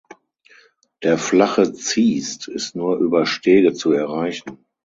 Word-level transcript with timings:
Der 1.03 1.19
flache 1.19 1.73
Ziest 1.73 2.47
ist 2.47 2.75
nur 2.75 2.97
über 2.97 3.27
Stege 3.27 3.73
zu 3.73 3.91
erreichen. 3.91 4.65